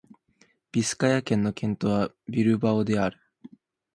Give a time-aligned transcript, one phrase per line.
[0.71, 3.19] ビスカヤ県の県都はビルバオである